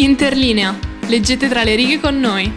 [0.00, 0.78] Interlinea.
[1.08, 2.52] Leggete tra le righe con noi.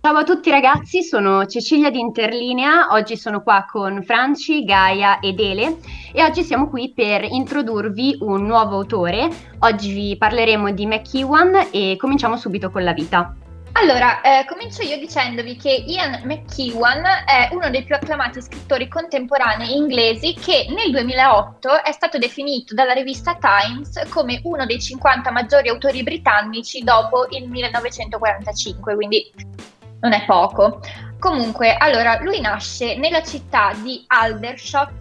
[0.00, 5.38] Ciao a tutti ragazzi, sono Cecilia di Interlinea, oggi sono qua con Franci, Gaia ed
[5.38, 5.76] Ele
[6.14, 9.28] e oggi siamo qui per introdurvi un nuovo autore.
[9.58, 13.36] Oggi vi parleremo di McEwan e cominciamo subito con la vita.
[13.76, 19.74] Allora, eh, comincio io dicendovi che Ian McEwan è uno dei più acclamati scrittori contemporanei
[19.74, 25.68] inglesi che nel 2008 è stato definito dalla rivista Times come uno dei 50 maggiori
[25.70, 29.32] autori britannici dopo il 1945, quindi
[30.00, 30.80] non è poco.
[31.18, 34.92] Comunque, allora, lui nasce nella città di Aldershot,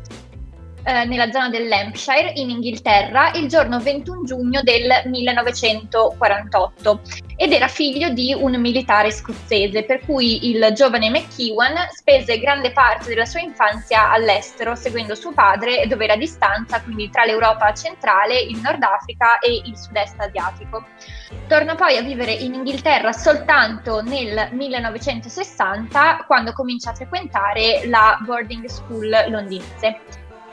[0.83, 7.01] eh, nella zona del Lampshire, in Inghilterra, il giorno 21 giugno del 1948
[7.43, 13.09] ed era figlio di un militare scozzese, per cui il giovane McEwan spese grande parte
[13.09, 18.39] della sua infanzia all'estero, seguendo suo padre dove era a distanza, quindi tra l'Europa centrale,
[18.39, 20.85] il Nord Africa e il sud-est asiatico.
[21.49, 28.67] Torna poi a vivere in Inghilterra soltanto nel 1960, quando comincia a frequentare la boarding
[28.67, 29.99] school londinese.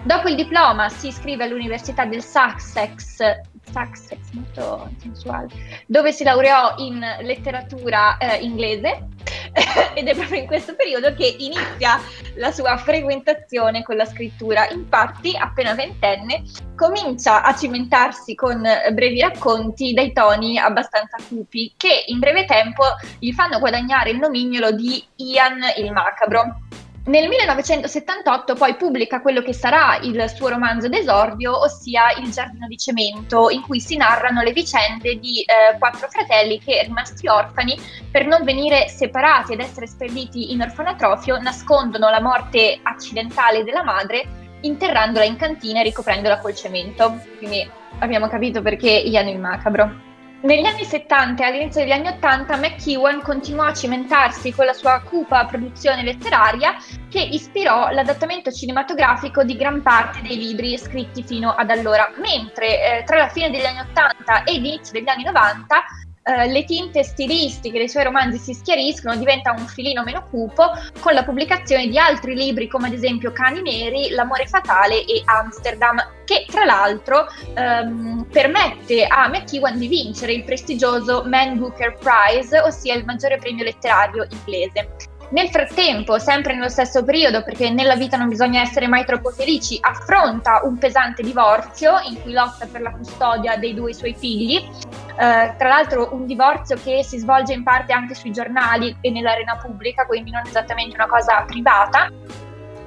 [0.03, 3.21] Dopo il diploma si iscrive all'Università del Sussex,
[3.65, 5.49] Sussex molto sensuale,
[5.87, 9.09] dove si laureò in letteratura eh, inglese
[9.95, 12.01] ed è proprio in questo periodo che inizia
[12.37, 14.69] la sua frequentazione con la scrittura.
[14.71, 16.43] Infatti, appena ventenne,
[16.77, 22.85] comincia a cimentarsi con brevi racconti dai toni abbastanza cupi, che in breve tempo
[23.19, 26.59] gli fanno guadagnare il nomignolo di Ian il Macabro.
[27.03, 32.77] Nel 1978 poi pubblica quello che sarà il suo romanzo d'esordio, ossia Il giardino di
[32.77, 38.27] cemento, in cui si narrano le vicende di eh, quattro fratelli che, rimasti orfani, per
[38.27, 45.25] non venire separati ed essere spediti in orfanatrofio, nascondono la morte accidentale della madre interrandola
[45.25, 47.19] in cantina e ricoprendola col cemento.
[47.39, 47.67] Quindi
[48.01, 50.10] abbiamo capito perché Ian il macabro.
[50.43, 55.03] Negli anni 70 e all'inizio degli anni 80 McEwan continuò a cimentarsi con la sua
[55.05, 56.77] cupa produzione letteraria
[57.11, 63.05] che ispirò l'adattamento cinematografico di gran parte dei libri scritti fino ad allora, mentre eh,
[63.05, 65.85] tra la fine degli anni 80 e l'inizio degli anni 90
[66.23, 70.71] eh, le tinte stilistiche dei suoi romanzi si schiariscono, diventa un filino meno cupo
[71.01, 75.97] con la pubblicazione di altri libri come ad esempio Cani Neri, L'amore fatale e Amsterdam,
[76.31, 82.95] che tra l'altro ehm, permette a McEwan di vincere il prestigioso Man Booker Prize, ossia
[82.95, 85.09] il maggiore premio letterario inglese.
[85.31, 89.79] Nel frattempo, sempre nello stesso periodo, perché nella vita non bisogna essere mai troppo felici,
[89.81, 94.57] affronta un pesante divorzio in cui lotta per la custodia dei due suoi figli.
[94.57, 99.57] Eh, tra l'altro un divorzio che si svolge in parte anche sui giornali e nell'arena
[99.57, 102.09] pubblica, quindi non esattamente una cosa privata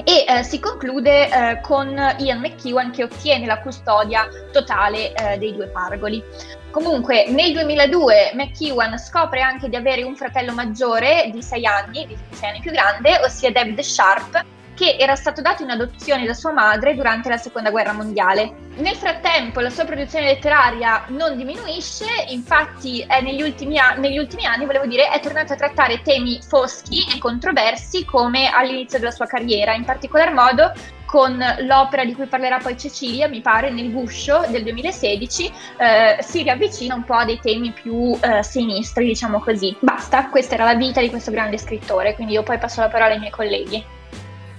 [0.03, 1.87] e eh, si conclude eh, con
[2.17, 6.23] Ian McEwan che ottiene la custodia totale eh, dei due pargoli.
[6.71, 12.17] Comunque nel 2002 McEwan scopre anche di avere un fratello maggiore di 6 anni, di
[12.31, 14.43] 6 anni più grande, ossia David Sharp,
[14.75, 18.71] che era stato dato in adozione da sua madre durante la seconda guerra mondiale.
[18.75, 24.65] Nel frattempo la sua produzione letteraria non diminuisce, infatti negli ultimi, a- negli ultimi anni,
[24.65, 29.73] volevo dire, è tornato a trattare temi foschi e controversi come all'inizio della sua carriera,
[29.73, 30.71] in particolar modo
[31.13, 36.41] con l'opera di cui parlerà poi Cecilia, mi pare, nel guscio del 2016, eh, si
[36.41, 39.75] riavvicina un po' a dei temi più eh, sinistri, diciamo così.
[39.79, 43.13] Basta, questa era la vita di questo grande scrittore, quindi io poi passo la parola
[43.13, 44.01] ai miei colleghi.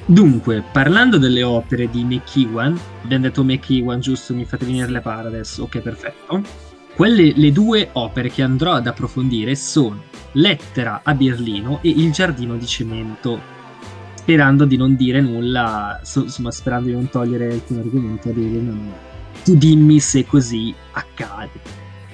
[0.07, 4.35] Dunque, parlando delle opere di McEwan, abbiamo detto McEwan, giusto?
[4.35, 5.63] Mi fate venire le pare adesso?
[5.63, 6.43] Ok, perfetto.
[6.95, 12.57] Quelle, le due opere che andrò ad approfondire sono Lettera a Berlino e Il giardino
[12.57, 13.41] di cemento.
[14.15, 18.93] Sperando di non dire nulla, insomma, sperando di non togliere alcun argomento a dire no,
[19.43, 21.61] tu dimmi se così accade.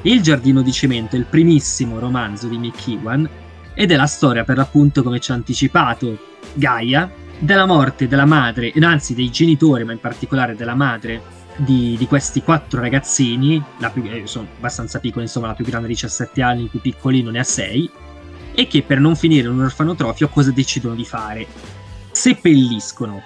[0.02, 3.28] Il giardino di cemento è il primissimo romanzo di McEwan
[3.74, 6.18] ed è la storia, per l'appunto, come ci ha anticipato
[6.54, 11.22] Gaia, della morte della madre, anzi dei genitori, ma in particolare della madre
[11.56, 13.62] di, di questi quattro ragazzini,
[13.92, 17.30] più, eh, sono abbastanza piccoli, insomma la più grande ha 17 anni, il più piccolino
[17.30, 17.90] ne ha 6,
[18.54, 21.46] e che per non finire in un orfanotrofio cosa decidono di fare?
[22.10, 23.22] Seppelliscono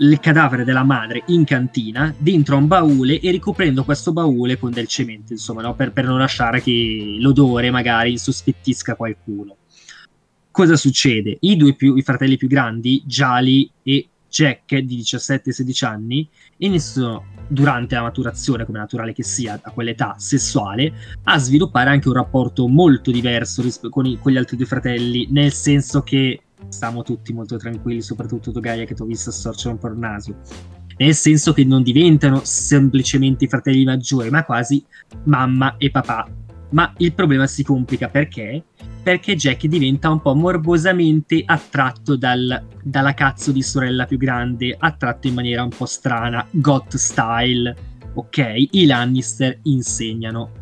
[0.00, 4.70] il cadavere della madre in cantina dentro a un baule e ricoprendo questo baule con
[4.70, 5.74] del cemento, insomma, no?
[5.74, 9.56] per, per non lasciare che l'odore magari insospettisca qualcuno
[10.58, 11.36] cosa succede?
[11.42, 16.28] I due più, i fratelli più grandi, Jali e Jack, di 17 e 16 anni,
[16.56, 22.14] iniziano durante la maturazione, come naturale che sia, a quell'età sessuale, a sviluppare anche un
[22.14, 27.04] rapporto molto diverso risp- con, i, con, gli altri due fratelli, nel senso che stiamo
[27.04, 30.34] tutti molto tranquilli, soprattutto tu Gaia che ti ho visto storcere un po' il naso.
[30.96, 34.84] nel senso che non diventano semplicemente i fratelli maggiori, ma quasi
[35.22, 36.28] mamma e papà.
[36.70, 38.64] Ma il problema si complica perché?
[39.02, 45.28] Perché Jack diventa un po' morbosamente attratto dal, dalla cazzo di sorella più grande, attratto
[45.28, 47.74] in maniera un po' strana, got style,
[48.14, 48.68] ok?
[48.72, 50.52] I Lannister insegnano.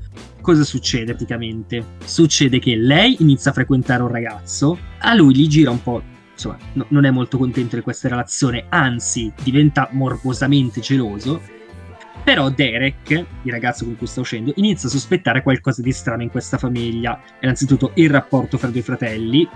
[0.41, 1.85] Cosa succede praticamente?
[2.05, 6.02] Succede che lei inizia a frequentare un ragazzo, a lui gli gira un po'
[6.37, 11.55] insomma, no, non è molto contento di questa relazione, anzi diventa morbosamente geloso.
[12.26, 16.28] Però Derek, il ragazzo con cui sta uscendo, inizia a sospettare qualcosa di strano in
[16.28, 17.23] questa famiglia.
[17.40, 19.49] Innanzitutto il rapporto fra i due fratelli,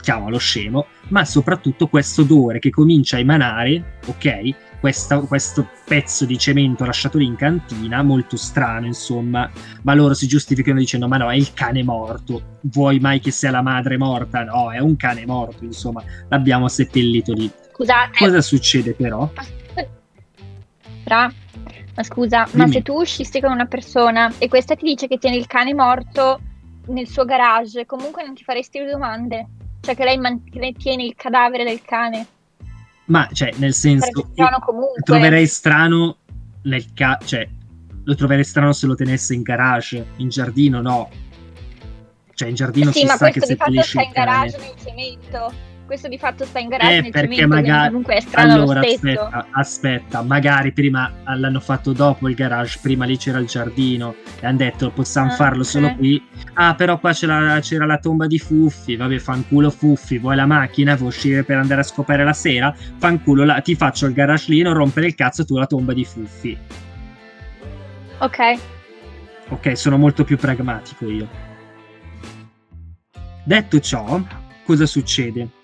[0.00, 4.54] chiamalo scemo, ma soprattutto questo odore che comincia a emanare, ok?
[4.80, 9.50] questa, questo pezzo di cemento lasciato lì in cantina, molto strano insomma,
[9.82, 13.50] ma loro si giustificano dicendo ma no, è il cane morto, vuoi mai che sia
[13.50, 14.42] la madre morta?
[14.42, 17.50] No, è un cane morto, insomma, l'abbiamo seppellito lì.
[17.74, 18.16] Scusate.
[18.16, 19.30] Cosa succede però?
[21.04, 21.30] Tra,
[21.96, 22.64] ma scusa, Dimmi.
[22.66, 25.72] ma se tu uscissi con una persona e questa ti dice che tiene il cane
[25.72, 26.40] morto
[26.88, 29.46] nel suo garage, comunque non ti faresti le domande?
[29.80, 30.42] Cioè che lei man-
[30.76, 32.26] tiene il cadavere del cane?
[33.06, 34.30] Ma, cioè, nel senso,
[35.02, 36.18] troverei strano
[36.62, 37.48] nel caso, cioè,
[38.04, 41.08] lo troverei strano se lo tenesse in garage, in giardino no.
[42.34, 45.52] Cioè, in giardino sì, si sa che se Sì, sta in garage nel cemento
[45.86, 50.22] questo di fatto sta in garage eh, perché magari comunque è strano allora aspetta, aspetta,
[50.22, 54.90] magari prima l'hanno fatto dopo il garage, prima lì c'era il giardino e hanno detto
[54.90, 55.70] possiamo ah, farlo okay.
[55.70, 56.22] solo qui.
[56.54, 60.96] Ah, però qua c'era, c'era, la tomba di Fuffi, vabbè, fanculo Fuffi, vuoi la macchina,
[60.96, 62.74] vuoi uscire per andare a scopare la sera?
[62.98, 66.04] Fanculo, la, ti faccio il garage lì, non rompere il cazzo tu la tomba di
[66.04, 66.58] Fuffi.
[68.18, 68.58] Ok.
[69.48, 71.28] Ok, sono molto più pragmatico io.
[73.44, 74.20] Detto ciò,
[74.64, 75.55] cosa succede?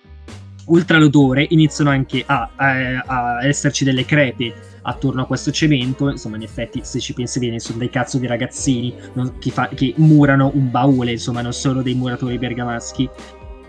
[0.67, 6.37] Oltre all'odore iniziano anche a, a, a, esserci delle crepe attorno a questo cemento, insomma
[6.37, 9.94] in effetti se ci pensi bene sono dei cazzo di ragazzini non, che, fa, che,
[9.97, 13.09] murano un baule, insomma non solo dei muratori bergamaschi.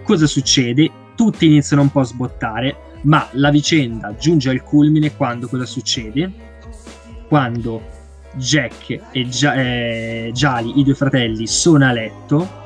[0.03, 0.89] Cosa succede?
[1.15, 6.31] Tutti iniziano un po' a sbottare, ma la vicenda giunge al culmine quando cosa succede?
[7.27, 7.81] Quando
[8.35, 12.61] Jack e Gia- eh, i due fratelli, sono a letto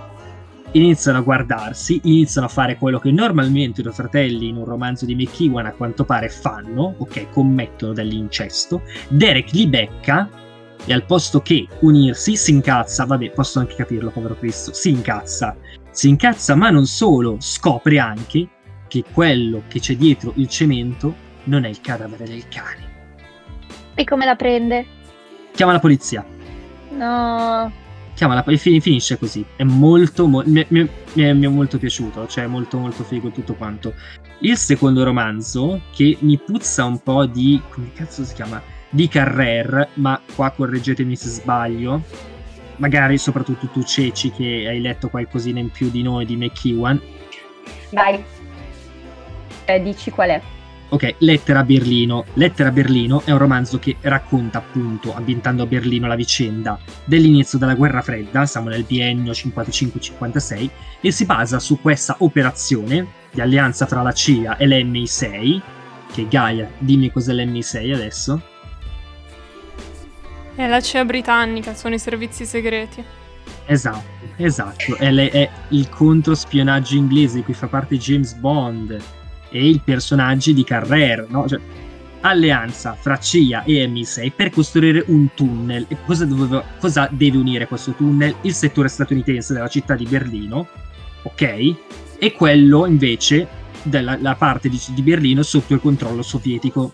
[0.71, 5.05] iniziano a guardarsi, iniziano a fare quello che normalmente i due fratelli in un romanzo
[5.05, 8.81] di McEwan a quanto pare fanno, ok, commettono dell'incesto.
[9.09, 10.29] Derek li becca
[10.85, 15.55] e al posto che unirsi si incazza, vabbè, posso anche capirlo, povero Cristo, si incazza.
[15.91, 18.47] Si incazza, ma non solo, scopre anche
[18.87, 21.13] che quello che c'è dietro il cemento
[21.45, 22.95] non è il cadavere del cane.
[23.95, 24.85] E come la prende?
[25.53, 26.23] Chiama la polizia.
[26.91, 27.85] No
[28.17, 29.45] chiamala finisce così.
[29.55, 33.53] È molto, mo- mi, mi, mi, è, è, molto piaciuto, cioè molto molto figo tutto
[33.53, 33.93] quanto.
[34.39, 37.61] Il secondo romanzo, che mi puzza un po' di...
[37.69, 38.59] come cazzo si chiama?
[38.89, 42.01] Di Carrer, ma qua correggetemi se sbaglio.
[42.77, 46.99] Magari soprattutto tu Ceci che hai letto qualcosina in più di noi di McEwan.
[47.91, 48.23] Vai.
[49.65, 50.41] Eh, dici qual è?
[50.89, 52.23] Ok, Lettera a Berlino.
[52.35, 57.57] Lettera a Berlino è un romanzo che racconta appunto, ambientando a Berlino la vicenda dell'inizio
[57.57, 60.69] della guerra fredda, siamo nel biennio 55-56,
[61.01, 65.61] e si basa su questa operazione di alleanza fra la CIA e l'MI6,
[66.13, 68.41] che Gaia, dimmi cos'è l'MI6 adesso.
[70.55, 73.03] È la CIA britannica, sono i servizi segreti.
[73.65, 74.03] Esatto,
[74.37, 78.97] esatto, è, le, è il controspionaggio inglese di cui fa parte James Bond
[79.49, 81.47] e i personaggi di Carrera, no?
[81.47, 81.59] Cioè,
[82.21, 85.85] alleanza fra CIA e MI6 per costruire un tunnel.
[85.87, 88.35] E cosa, doveva, cosa, deve unire questo tunnel?
[88.41, 90.67] Il settore statunitense della città di Berlino,
[91.23, 91.75] ok?
[92.19, 96.93] E quello invece della parte di, di Berlino sotto il controllo sovietico.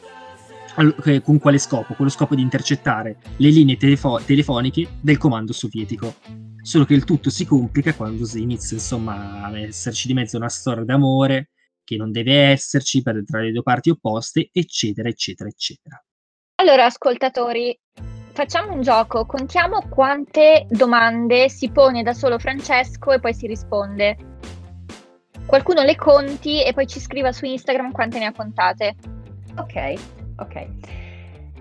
[1.24, 1.94] Con quale scopo?
[1.94, 6.16] Con lo scopo di intercettare le linee telefo- telefoniche del comando sovietico.
[6.64, 10.50] Solo che il tutto si complica quando si inizia insomma a esserci di mezzo una
[10.50, 11.50] storia d'amore,
[11.84, 16.04] che non deve esserci per, tra le due parti opposte, eccetera, eccetera, eccetera.
[16.56, 17.78] Allora, ascoltatori,
[18.32, 24.18] facciamo un gioco, contiamo quante domande si pone da solo Francesco e poi si risponde.
[25.46, 28.96] Qualcuno le conti e poi ci scriva su Instagram quante ne ha contate.
[29.58, 29.94] Ok,
[30.38, 30.68] ok.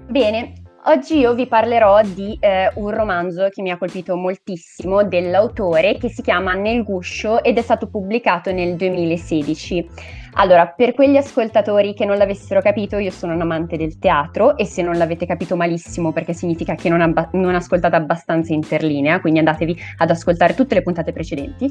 [0.09, 0.53] Bene,
[0.85, 6.09] Oggi io vi parlerò di eh, un romanzo che mi ha colpito moltissimo dell'autore che
[6.09, 9.89] si chiama Nel guscio ed è stato pubblicato nel 2016.
[10.35, 14.65] Allora, per quegli ascoltatori che non l'avessero capito, io sono un amante del teatro e
[14.65, 19.41] se non l'avete capito malissimo perché significa che non, abba- non ascoltate abbastanza interlinea, quindi
[19.41, 21.71] andatevi ad ascoltare tutte le puntate precedenti.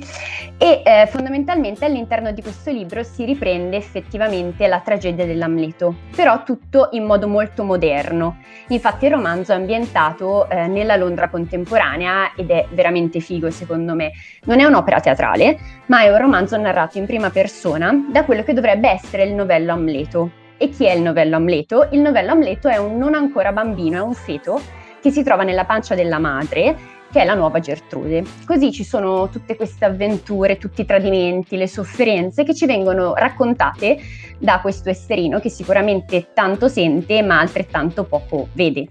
[0.60, 6.90] E eh, fondamentalmente all'interno di questo libro si riprende effettivamente la tragedia dell'Amleto, però tutto
[6.92, 8.38] in modo molto moderno.
[8.68, 14.12] Infatti il romanzo è ambientato eh, nella Londra contemporanea ed è veramente figo secondo me.
[14.44, 18.51] Non è un'opera teatrale, ma è un romanzo narrato in prima persona da quello che
[18.52, 20.32] che dovrebbe essere il novello Amleto.
[20.58, 21.88] E chi è il novello Amleto?
[21.92, 24.62] Il novello Amleto è un non ancora bambino, è un feto
[25.02, 26.76] che si trova nella pancia della madre,
[27.12, 28.24] che è la nuova Gertrude.
[28.46, 33.98] Così ci sono tutte queste avventure, tutti i tradimenti, le sofferenze che ci vengono raccontate
[34.38, 38.88] da questo esserino che sicuramente tanto sente ma altrettanto poco vede.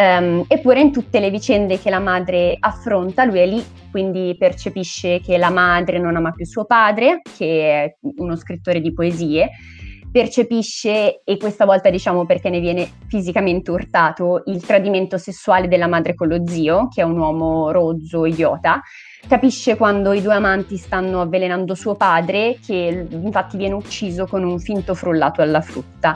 [0.00, 5.20] Um, eppure in tutte le vicende che la madre affronta, lui è lì, quindi percepisce
[5.20, 9.50] che la madre non ama più suo padre, che è uno scrittore di poesie,
[10.12, 16.14] percepisce, e questa volta diciamo perché ne viene fisicamente urtato, il tradimento sessuale della madre
[16.14, 18.80] con lo zio, che è un uomo rozzo, idiota,
[19.26, 24.60] capisce quando i due amanti stanno avvelenando suo padre, che infatti viene ucciso con un
[24.60, 26.14] finto frullato alla frutta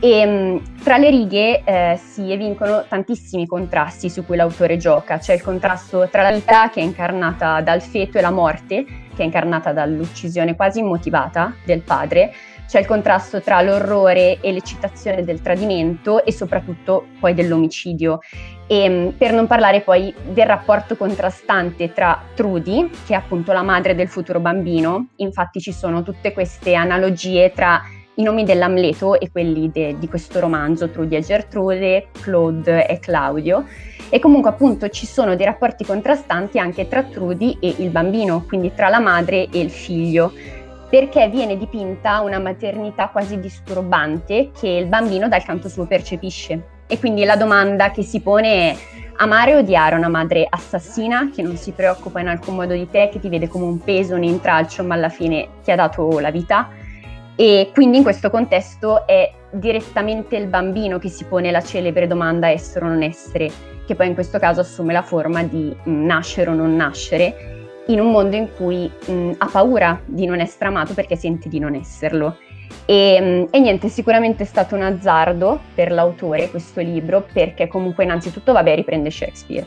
[0.00, 5.18] e mh, tra le righe eh, si evincono tantissimi contrasti su cui l'autore gioca.
[5.18, 9.22] C'è il contrasto tra la vita, che è incarnata dal feto, e la morte, che
[9.22, 12.32] è incarnata dall'uccisione quasi immotivata del padre.
[12.66, 18.18] C'è il contrasto tra l'orrore e l'eccitazione del tradimento e soprattutto poi dell'omicidio.
[18.66, 23.62] E, mh, per non parlare poi del rapporto contrastante tra Trudy, che è appunto la
[23.62, 27.80] madre del futuro bambino, infatti ci sono tutte queste analogie tra
[28.16, 33.64] i nomi dell'Amleto e quelli de, di questo romanzo, Trudy e Gertrude, Claude e Claudio.
[34.08, 38.72] E comunque appunto ci sono dei rapporti contrastanti anche tra Trudy e il bambino, quindi
[38.74, 40.32] tra la madre e il figlio,
[40.88, 46.74] perché viene dipinta una maternità quasi disturbante che il bambino dal canto suo percepisce.
[46.86, 48.76] E quindi la domanda che si pone è
[49.16, 53.08] amare o odiare una madre assassina che non si preoccupa in alcun modo di te,
[53.12, 56.30] che ti vede come un peso, un intralcio, ma alla fine ti ha dato la
[56.30, 56.68] vita?
[57.36, 62.48] E quindi in questo contesto è direttamente il bambino che si pone la celebre domanda
[62.48, 63.50] essere o non essere,
[63.86, 67.54] che poi in questo caso assume la forma di mm, nascere o non nascere,
[67.88, 71.50] in un mondo in cui mh, mm, ha paura di non essere amato perché sente
[71.50, 72.38] di non esserlo.
[72.86, 78.04] E, mm, e, niente, sicuramente è stato un azzardo per l'autore questo libro, perché comunque
[78.04, 79.66] innanzitutto, vabbè, riprende Shakespeare.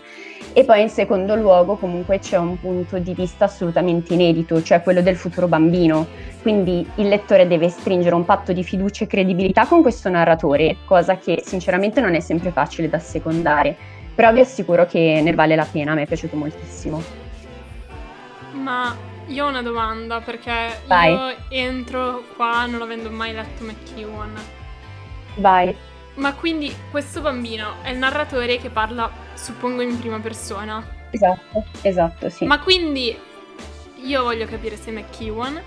[0.53, 5.01] E poi in secondo luogo comunque c'è un punto di vista assolutamente inedito, cioè quello
[5.01, 6.07] del futuro bambino.
[6.41, 11.17] Quindi il lettore deve stringere un patto di fiducia e credibilità con questo narratore, cosa
[11.17, 13.75] che sinceramente non è sempre facile da secondare.
[14.15, 17.01] Però vi assicuro che ne vale la pena, me è piaciuto moltissimo.
[18.53, 18.95] Ma
[19.27, 20.51] io ho una domanda perché
[20.87, 21.13] Vai.
[21.13, 24.33] io entro qua non avendo mai letto McEwan.
[25.35, 25.75] Vai.
[26.19, 30.85] Ma quindi questo bambino è il narratore che parla, suppongo, in prima persona.
[31.11, 32.45] Esatto, esatto, sì.
[32.45, 33.17] Ma quindi
[34.03, 35.61] io voglio capire se McEwan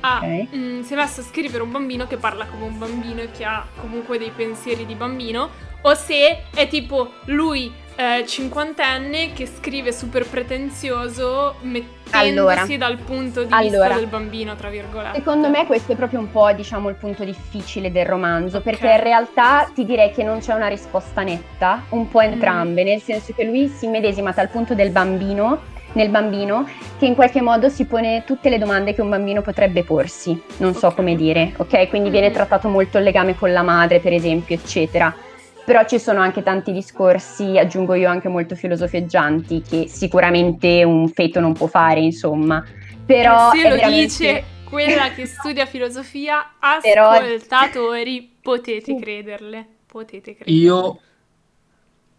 [0.00, 0.48] ha, okay.
[0.50, 3.44] mh, si è messo a scrivere un bambino che parla come un bambino e che
[3.44, 5.50] ha comunque dei pensieri di bambino,
[5.82, 13.44] o se è tipo lui eh, cinquantenne che scrive super pretenzioso mettendosi allora, dal punto
[13.44, 15.18] di allora, vista del bambino, tra virgolette.
[15.18, 18.72] Secondo me questo è proprio un po', diciamo, il punto difficile del romanzo, okay.
[18.72, 22.86] perché in realtà ti direi che non c'è una risposta netta, un po' entrambe, mm.
[22.86, 26.66] nel senso che lui si medesima dal punto del bambino nel bambino
[26.98, 30.72] che in qualche modo si pone tutte le domande che un bambino potrebbe porsi, non
[30.72, 30.96] so okay.
[30.96, 31.88] come dire, ok?
[31.90, 32.32] Quindi viene mm.
[32.32, 35.14] trattato molto il legame con la madre, per esempio, eccetera
[35.64, 41.40] però ci sono anche tanti discorsi, aggiungo io anche molto filosofeggianti, che sicuramente un feto
[41.40, 42.64] non può fare, insomma.
[43.04, 44.00] Però e se lo veramente...
[44.00, 48.54] dice quella che studia filosofia, ascoltatori, Però...
[48.56, 50.52] potete crederle, potete crederle.
[50.52, 51.00] Io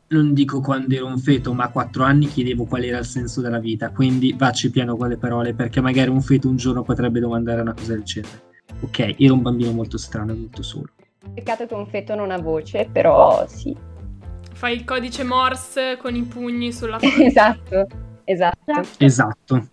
[0.07, 3.41] non dico quando ero un feto, ma a quattro anni chiedevo qual era il senso
[3.41, 7.19] della vita, quindi vacci piano con le parole, perché magari un feto un giorno potrebbe
[7.19, 8.51] domandare una cosa del genere.
[8.81, 10.89] Ok, ero un bambino molto strano e molto solo.
[11.33, 13.75] Peccato che un feto non ha voce, però sì.
[14.53, 17.87] Fai il codice Morse con i pugni sulla esatto,
[18.23, 18.81] esatto.
[18.97, 19.67] Esatto.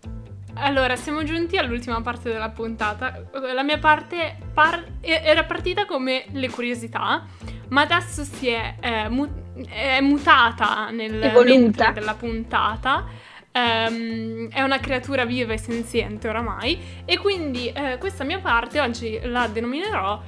[0.55, 3.23] Allora, siamo giunti all'ultima parte della puntata.
[3.53, 7.25] La mia parte par- era partita come le curiosità,
[7.69, 9.29] ma adesso si è, eh, mu-
[9.69, 13.29] è mutata nel mentre della puntata.
[13.53, 19.19] Um, è una creatura viva e senziente oramai e quindi eh, questa mia parte oggi
[19.23, 20.21] la denominerò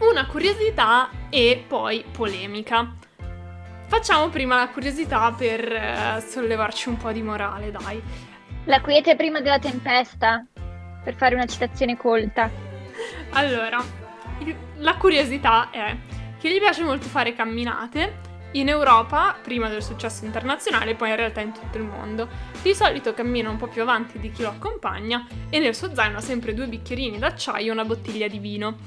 [0.00, 2.94] una curiosità e poi polemica.
[3.86, 8.00] Facciamo prima la curiosità per eh, sollevarci un po' di morale, dai.
[8.64, 10.44] La quiete prima della tempesta,
[11.02, 12.50] per fare una citazione colta.
[13.32, 13.82] allora,
[14.76, 15.96] la curiosità è
[16.38, 21.40] che gli piace molto fare camminate in Europa, prima del successo internazionale, poi in realtà
[21.40, 22.28] in tutto il mondo.
[22.62, 26.16] Di solito cammina un po' più avanti di chi lo accompagna e nel suo zaino
[26.16, 28.78] ha sempre due bicchierini d'acciaio e una bottiglia di vino.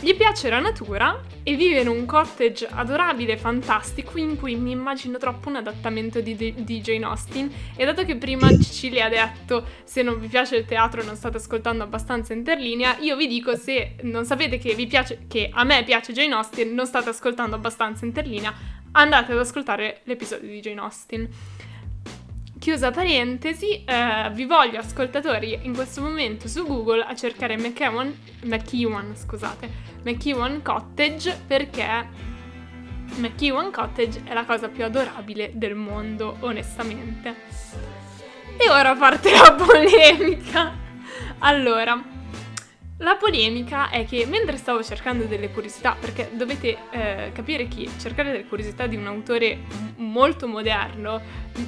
[0.00, 4.72] Gli piace la natura e vive in un cottage adorabile e fantastico in cui mi
[4.72, 9.08] immagino troppo un adattamento di, D- di Jane Austen e dato che prima Cecilia ha
[9.08, 13.56] detto se non vi piace il teatro non state ascoltando abbastanza interlinea, io vi dico
[13.56, 18.04] se non sapete che, piace, che a me piace Jane Austen non state ascoltando abbastanza
[18.04, 18.52] interlinea,
[18.92, 21.28] andate ad ascoltare l'episodio di Jane Austen.
[22.62, 29.16] Chiusa parentesi, eh, vi voglio ascoltatori in questo momento su Google a cercare McEwan, McEwan,
[29.16, 29.68] scusate,
[30.04, 32.06] McEwan Cottage perché
[33.16, 37.34] McEwan Cottage è la cosa più adorabile del mondo, onestamente.
[38.56, 40.72] E ora parte la polemica.
[41.40, 42.00] Allora,
[43.02, 48.30] la polemica è che mentre stavo cercando delle curiosità, perché dovete eh, capire che cercare
[48.30, 49.58] delle curiosità di un autore
[49.96, 51.20] molto moderno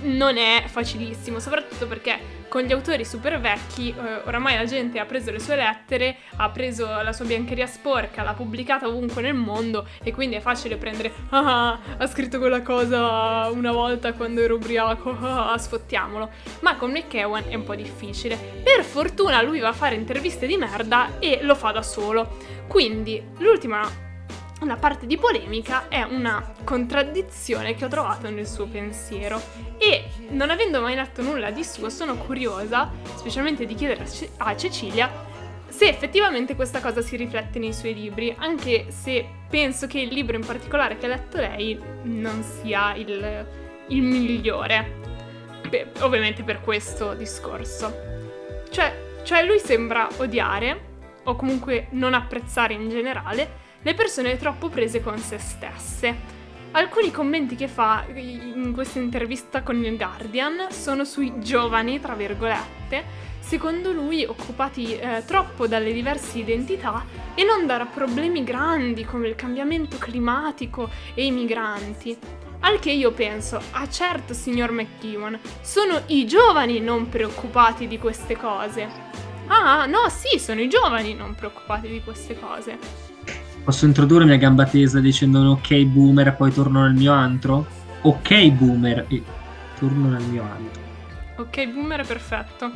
[0.02, 5.04] non è facilissimo, soprattutto perché con gli autori super vecchi eh, oramai la gente ha
[5.06, 9.88] preso le sue lettere, ha preso la sua biancheria sporca, l'ha pubblicata ovunque nel mondo
[10.04, 15.18] e quindi è facile prendere ah, ha scritto quella cosa una volta quando ero ubriaco,
[15.20, 16.30] ah, sfottiamolo.
[16.60, 18.36] Ma con McEwan è un po' difficile.
[18.62, 22.36] Per fortuna lui va a fare interviste di merda e lo fa da solo.
[22.68, 24.03] Quindi l'ultima
[24.66, 29.40] la parte di polemica è una contraddizione che ho trovato nel suo pensiero
[29.78, 34.06] e non avendo mai letto nulla di suo sono curiosa, specialmente di chiedere
[34.38, 35.10] a Cecilia,
[35.68, 40.36] se effettivamente questa cosa si riflette nei suoi libri, anche se penso che il libro
[40.36, 43.46] in particolare che ha letto lei non sia il,
[43.88, 45.02] il migliore,
[45.68, 47.92] Beh, ovviamente per questo discorso.
[48.70, 50.92] Cioè, cioè lui sembra odiare,
[51.24, 56.32] o comunque non apprezzare in generale, le persone troppo prese con se stesse.
[56.72, 63.04] Alcuni commenti che fa in questa intervista con il Guardian sono sui giovani, tra virgolette,
[63.38, 69.36] secondo lui occupati eh, troppo dalle diverse identità e non da problemi grandi come il
[69.36, 72.16] cambiamento climatico e i migranti.
[72.60, 78.34] Al che io penso, ah certo signor McKeown, sono i giovani non preoccupati di queste
[78.36, 78.88] cose.
[79.46, 83.12] Ah, no, sì, sono i giovani non preoccupati di queste cose.
[83.64, 87.66] Posso introdurmi a gamba tesa dicendo un ok boomer e poi torno nel mio antro?
[88.02, 89.22] Ok boomer e
[89.78, 90.82] torno nel mio antro.
[91.38, 92.70] Ok boomer perfetto.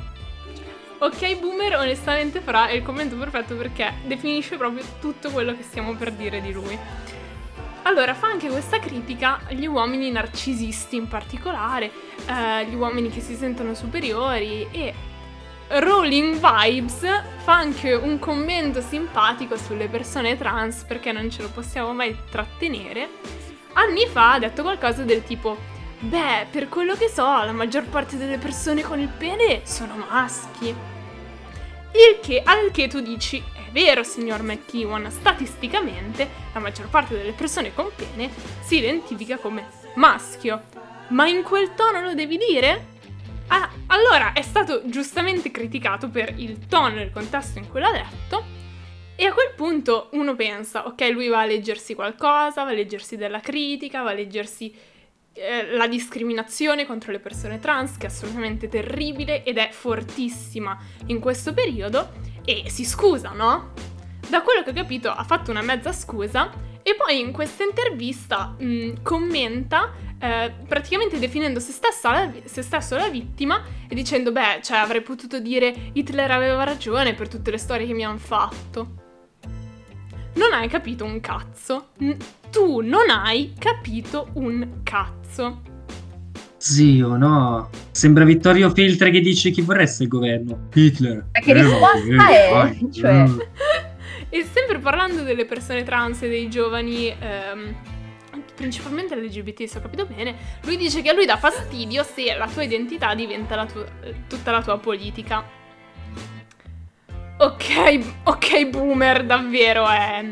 [1.01, 6.11] Ok boomer onestamente farà il commento perfetto perché definisce proprio tutto quello che stiamo per
[6.13, 6.79] dire di lui.
[7.83, 11.91] Allora, fa anche questa critica agli uomini narcisisti in particolare,
[12.27, 14.95] eh, gli uomini che si sentono superiori e
[15.71, 17.01] Rolling Vibes
[17.45, 23.09] fa anche un commento simpatico sulle persone trans perché non ce lo possiamo mai trattenere.
[23.75, 25.59] Anni fa ha detto qualcosa del tipo:
[25.99, 30.69] Beh, per quello che so, la maggior parte delle persone con il pene sono maschi.
[30.69, 37.33] Il che, al che tu dici: È vero, signor McKeown, statisticamente la maggior parte delle
[37.33, 40.63] persone con pene si identifica come maschio.
[41.09, 42.97] Ma in quel tono lo devi dire?
[43.49, 47.91] Ah, allora è stato giustamente criticato per il tono e il contesto in cui l'ha
[47.91, 48.57] detto.
[49.17, 53.17] E a quel punto uno pensa, ok, lui va a leggersi qualcosa, va a leggersi
[53.17, 54.73] della critica, va a leggersi
[55.33, 61.19] eh, la discriminazione contro le persone trans, che è assolutamente terribile ed è fortissima in
[61.19, 62.13] questo periodo,
[62.45, 63.73] e si scusa, no?
[64.29, 66.53] Da quello che ho capito ha fatto una mezza scusa
[66.91, 73.09] e poi in questa intervista mh, commenta eh, praticamente definendo se, stessa, se stesso la
[73.09, 77.87] vittima e dicendo, beh, cioè avrei potuto dire Hitler aveva ragione per tutte le storie
[77.87, 78.95] che mi hanno fatto.
[80.35, 81.89] Non hai capito un cazzo.
[82.01, 82.17] N-
[82.51, 85.63] tu non hai capito un cazzo.
[86.57, 87.71] Zio, no.
[87.91, 90.69] Sembra Vittorio Feltre che dice chi vorreste il governo.
[90.73, 91.27] Hitler.
[91.33, 92.53] Ma che risposta eh, è?
[92.53, 92.89] Vai.
[92.93, 93.29] Cioè...
[93.29, 93.39] Mm.
[94.31, 97.15] E sempre parlando delle persone trans e dei giovani...
[97.19, 97.77] Ehm,
[98.55, 102.49] principalmente LGBT, se ho capito bene, lui dice che a lui dà fastidio se la
[102.49, 103.85] tua identità diventa la tua,
[104.29, 105.57] tutta la tua politica.
[107.39, 110.27] Ok, ok, boomer, davvero è.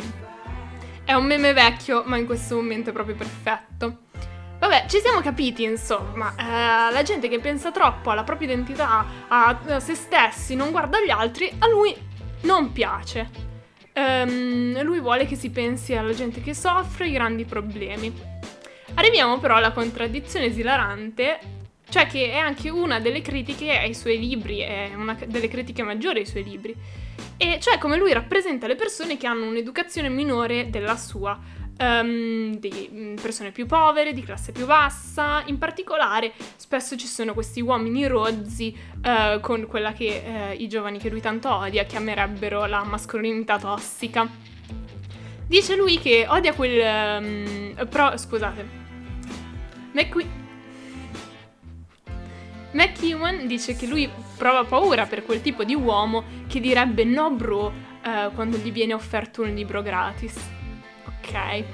[1.04, 3.98] È un meme vecchio, ma in questo momento è proprio perfetto.
[4.58, 6.34] Vabbè, ci siamo capiti, insomma.
[6.36, 10.98] Eh, la gente che pensa troppo alla propria identità, a, a se stessi, non guarda
[11.00, 11.94] gli altri, a lui
[12.42, 13.45] non piace.
[13.98, 18.12] Um, lui vuole che si pensi alla gente che soffre i grandi problemi.
[18.94, 21.38] Arriviamo però alla contraddizione esilarante,
[21.88, 26.20] cioè che è anche una delle critiche ai suoi libri, è una delle critiche maggiori
[26.20, 26.74] ai suoi libri.
[27.38, 31.38] E cioè come lui rappresenta le persone che hanno un'educazione minore della sua,
[31.78, 37.34] um, di mm, persone più povere, di classe più bassa, in particolare spesso ci sono
[37.34, 40.22] questi uomini rozzi uh, con quella che
[40.56, 44.28] uh, i giovani che lui tanto odia chiamerebbero la mascolinità tossica.
[45.46, 47.22] Dice lui che odia quel...
[47.22, 48.84] Um, pro, scusate.
[49.92, 50.44] McQueen...
[52.72, 57.68] McEwan dice che lui prova paura per quel tipo di uomo che direbbe no bro
[57.68, 60.55] uh, quando gli viene offerto un libro gratis.
[61.26, 61.64] Ok.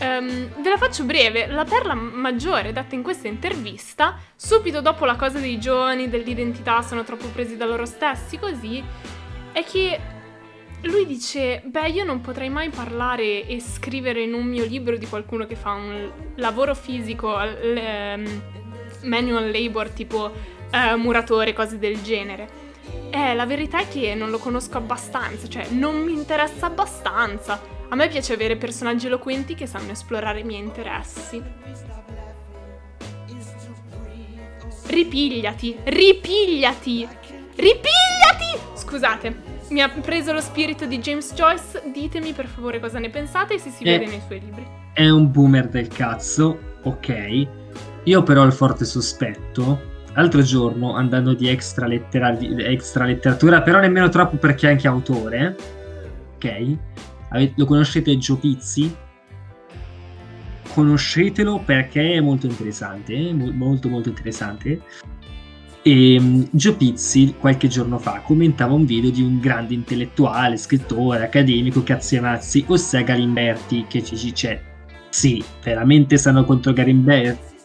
[0.00, 5.16] Um, ve la faccio breve, la perla maggiore data in questa intervista, subito dopo la
[5.16, 8.82] cosa dei giovani, dell'identità, sono troppo presi da loro stessi, così,
[9.52, 10.00] è che
[10.82, 15.06] lui dice, beh io non potrei mai parlare e scrivere in un mio libro di
[15.06, 18.42] qualcuno che fa un lavoro fisico, um,
[19.02, 20.32] manual labor tipo
[20.72, 22.66] uh, muratore, cose del genere.
[23.10, 27.76] Eh, la verità è che non lo conosco abbastanza, cioè non mi interessa abbastanza.
[27.90, 31.42] A me piace avere personaggi eloquenti che sanno esplorare i miei interessi.
[34.86, 37.08] Ripigliati, ripigliati,
[37.56, 38.58] ripigliati!
[38.74, 39.36] Scusate,
[39.70, 41.82] mi ha preso lo spirito di James Joyce.
[41.90, 44.66] Ditemi per favore cosa ne pensate e se si è, vede nei suoi libri.
[44.92, 47.46] È un boomer del cazzo, ok.
[48.04, 49.96] Io però ho il forte sospetto.
[50.12, 55.56] L'altro giorno, andando di extra, lettera, extra letteratura, però nemmeno troppo perché è anche autore,
[56.34, 56.76] ok?
[57.54, 58.94] Lo conoscete Gio Pizzi?
[60.72, 64.82] Conoscetelo perché è molto interessante, molto molto interessante.
[65.82, 71.24] E um, Gio Pizzi qualche giorno fa commentava un video di un grande intellettuale, scrittore,
[71.24, 74.62] accademico, cazzi e mazzi, ossia Galimberti, che ci dice
[75.08, 77.56] sì, veramente stanno contro Galimberti.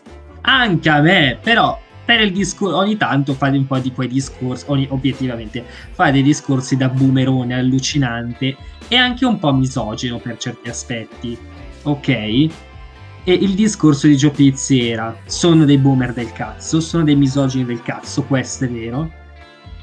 [0.42, 4.66] Anche a me, però per il discorso ogni tanto fate un po' di quei discorsi,
[4.68, 8.56] ogni, obiettivamente, fate dei discorsi da boomerone allucinante
[8.88, 11.38] e anche un po' misogino per certi aspetti,
[11.84, 12.08] ok?
[12.08, 17.64] E il discorso di Joe Pizzi era: sono dei boomer del cazzo, sono dei misogini
[17.64, 19.10] del cazzo, questo è vero.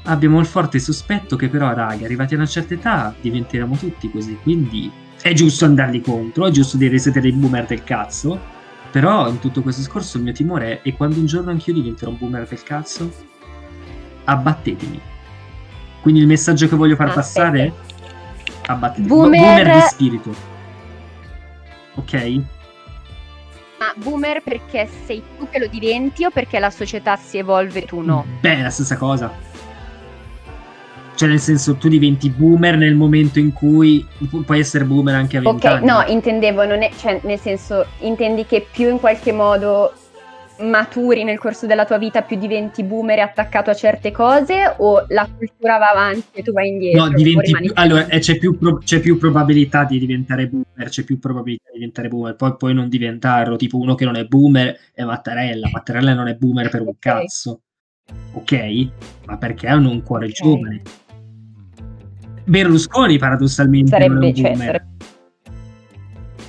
[0.03, 4.37] Abbiamo il forte sospetto che, però, raga, arrivati a una certa età diventeremo tutti così.
[4.43, 8.50] Quindi è giusto andarli contro, è giusto dire siete dei boomer del cazzo.
[8.91, 12.11] Però in tutto questo discorso il mio timore è: e quando un giorno anch'io diventerò
[12.11, 13.11] un boomer del cazzo?
[14.25, 15.01] Abbattetemi.
[16.01, 17.21] Quindi il messaggio che voglio far Aspetta.
[17.21, 17.73] passare
[18.65, 19.07] abbattetemi.
[19.07, 19.39] Boomer...
[19.39, 20.35] boomer di spirito.
[21.95, 22.41] Ok?
[23.79, 27.85] Ma boomer perché sei tu che lo diventi o perché la società si evolve e
[27.85, 28.25] tu no?
[28.39, 29.31] Beh, è la stessa cosa.
[31.15, 34.05] Cioè, nel senso, tu diventi boomer nel momento in cui
[34.45, 38.45] puoi essere boomer anche a 20 Ok, no, intendevo, non è, cioè, nel senso, intendi
[38.45, 39.93] che più in qualche modo
[40.61, 45.05] maturi nel corso della tua vita, più diventi boomer e attaccato a certe cose, o
[45.09, 47.05] la cultura va avanti e tu vai indietro?
[47.05, 51.03] No, diventi più, allora eh, c'è, più pro, c'è, più probabilità di diventare boomer, c'è
[51.03, 54.77] più probabilità di diventare boomer, poi puoi non diventarlo, tipo uno che non è boomer
[54.93, 57.21] è Mattarella, Mattarella non è boomer per un okay.
[57.21, 57.61] cazzo,
[58.33, 58.89] ok?
[59.25, 60.35] Ma perché hanno un cuore okay.
[60.35, 60.81] giovane.
[62.45, 64.65] Berlusconi paradossalmente sarebbe, è cioè, boomer.
[64.65, 64.87] Sarebbe...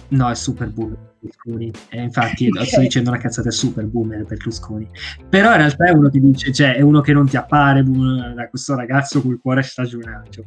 [0.09, 1.11] No, è super boomer.
[1.23, 1.71] Berlusconi.
[1.91, 2.67] E infatti okay.
[2.67, 4.89] sto dicendo una cazzata super boomer Berlusconi.
[5.29, 8.49] Però in realtà è uno che dice, cioè, è uno che non ti appare da
[8.49, 10.45] questo ragazzo col cuore stagionato.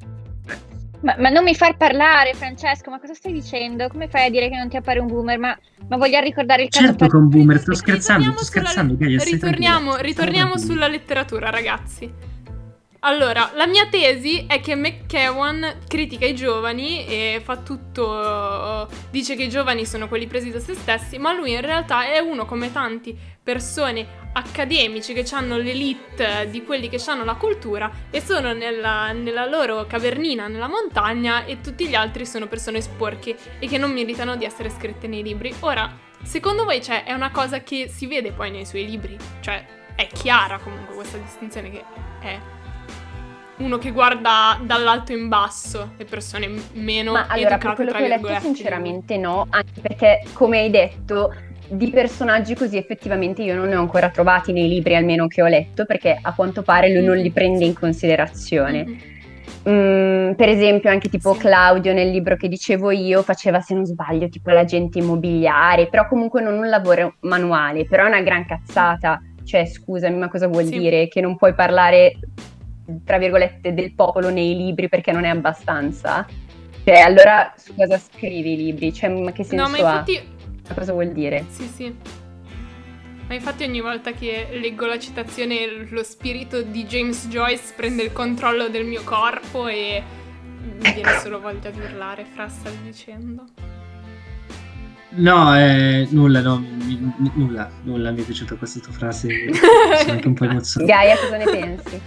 [1.06, 3.88] Ma, ma, non mi far parlare, Francesco, ma cosa stai dicendo?
[3.90, 5.38] Come fai a dire che non ti appare un boomer?
[5.38, 5.56] Ma,
[5.88, 8.96] ma voglio ricordare il caso Certo che un boomer, sto scherzando, sto scherzando.
[8.98, 9.24] Le...
[9.24, 12.12] Ritorniamo, ritorniamo sulla letteratura, ragazzi.
[13.02, 18.90] Allora, la mia tesi è che McKeown critica i giovani e fa tutto.
[19.12, 22.18] dice che i giovani sono quelli presi da se stessi, ma lui in realtà è
[22.18, 28.22] uno come tanti persone accademici che hanno l'elite di quelli che hanno la cultura e
[28.22, 33.68] sono nella, nella loro cavernina nella montagna e tutti gli altri sono persone sporche e
[33.68, 35.54] che non meritano di essere scritte nei libri.
[35.62, 35.90] Ora,
[36.24, 39.18] secondo voi cioè, è una cosa che si vede poi nei suoi libri?
[39.40, 41.84] Cioè, è chiara comunque questa distinzione che
[42.20, 42.40] è
[43.58, 48.08] uno che guarda dall'alto in basso le persone meno Ma allora, per quello che ho
[48.08, 51.34] letto sinceramente no, anche perché come hai detto
[51.68, 55.48] di personaggi così effettivamente io non ne ho ancora trovati nei libri almeno che ho
[55.48, 58.86] letto perché a quanto pare lui non li prende in considerazione.
[58.86, 59.14] Mm-hmm.
[59.68, 61.40] Mm, per esempio anche tipo sì.
[61.40, 66.42] Claudio nel libro che dicevo io faceva se non sbaglio tipo l'agente immobiliare, però comunque
[66.42, 69.22] non un lavoro manuale, però è una gran cazzata.
[69.44, 70.80] Cioè scusami ma cosa vuol sì.
[70.80, 71.08] dire?
[71.08, 72.18] Che non puoi parlare
[73.04, 76.26] tra virgolette, del popolo nei libri perché non è abbastanza?
[76.84, 78.94] Cioè, allora su cosa scrivi i libri?
[78.94, 80.18] Cioè, ma che senso no, ma infatti...
[80.18, 80.35] ha?
[80.74, 81.46] Cosa vuol dire?
[81.50, 81.96] Sì, sì.
[83.28, 88.12] Ma infatti ogni volta che leggo la citazione lo spirito di James Joyce prende il
[88.12, 90.04] controllo del mio corpo e
[90.62, 93.44] mi viene solo voglia di urlare, Fra stavi dicendo.
[95.18, 100.12] No, eh, nulla, no, mi, mi, nulla, nulla, mi è piaciuta questa tua frase, sono
[100.12, 100.92] anche un po' emozionato.
[100.92, 102.02] Gaia, cosa ne pensi?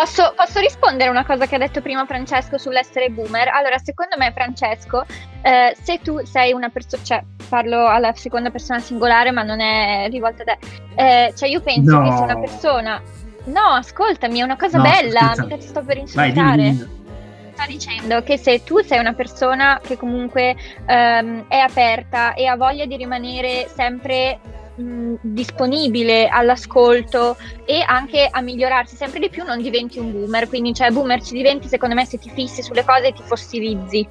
[0.00, 3.48] Posso, posso, rispondere a una cosa che ha detto prima Francesco sull'essere boomer.
[3.48, 5.04] Allora, secondo me, Francesco,
[5.42, 10.08] eh, se tu sei una persona, cioè parlo alla seconda persona singolare, ma non è
[10.10, 10.58] rivolta a te,
[10.94, 12.04] eh, cioè io penso no.
[12.08, 13.02] che se una persona...
[13.44, 16.32] No, ascoltami, è una cosa no, bella, mica ti sto per insultare.
[16.32, 16.98] Vai, dimmi, dimmi.
[17.66, 22.86] Dicendo che se tu sei una persona che comunque ehm, è aperta e ha voglia
[22.86, 24.38] di rimanere sempre
[25.20, 30.48] disponibile all'ascolto e anche a migliorarsi sempre di più non diventi un boomer.
[30.48, 34.06] Quindi cioè boomer ci diventi secondo me se ti fissi sulle cose e ti fossilizzi.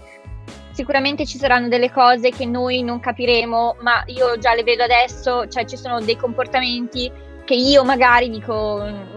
[0.71, 5.47] Sicuramente ci saranno delle cose che noi non capiremo ma io già le vedo adesso
[5.47, 7.11] cioè ci sono dei comportamenti
[7.43, 8.53] che io magari dico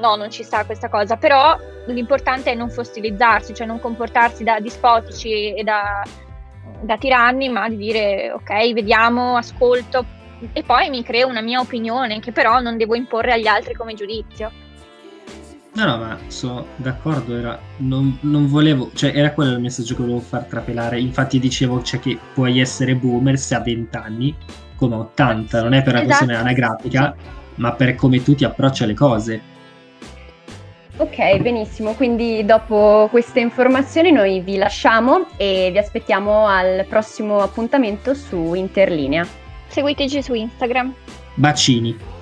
[0.00, 4.58] no non ci sta questa cosa però l'importante è non fossilizzarsi cioè non comportarsi da
[4.58, 6.02] dispotici e da
[6.82, 10.04] da tiranni, ma di dire ok, vediamo, ascolto,
[10.52, 13.94] e poi mi creo una mia opinione che però non devo imporre agli altri come
[13.94, 14.50] giudizio.
[15.74, 20.02] No, no, ma sono d'accordo, era, non, non, volevo, cioè era quello il messaggio che
[20.02, 24.36] volevo far trapelare, infatti dicevo cioè, che puoi essere boomer se a 20 anni,
[24.76, 26.24] come a 80, non è per una esatto.
[26.24, 27.16] questione anagrafica,
[27.54, 29.40] ma per come tu ti approcci alle cose.
[30.98, 38.12] Ok, benissimo, quindi dopo queste informazioni noi vi lasciamo e vi aspettiamo al prossimo appuntamento
[38.12, 39.26] su Interlinea.
[39.72, 40.92] Seguiteci su Instagram.
[41.34, 41.96] Bacini.